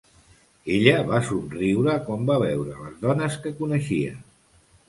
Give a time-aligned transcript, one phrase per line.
[0.77, 4.19] Ella va somriure quan va veure a les dones que coneixia.